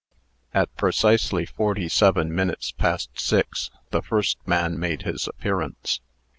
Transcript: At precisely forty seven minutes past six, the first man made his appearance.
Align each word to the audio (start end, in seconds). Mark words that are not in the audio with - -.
At 0.51 0.75
precisely 0.77 1.45
forty 1.45 1.87
seven 1.87 2.33
minutes 2.33 2.71
past 2.71 3.11
six, 3.19 3.69
the 3.91 4.01
first 4.01 4.39
man 4.47 4.79
made 4.79 5.03
his 5.03 5.27
appearance. 5.27 5.99